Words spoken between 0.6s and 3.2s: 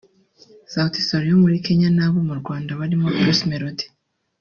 Sauti Sol yo muri Kenya n’abo mu Rwanda barimo